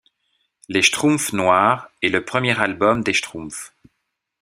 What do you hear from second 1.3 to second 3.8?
Noirs est le premier album des Schtroumpfs.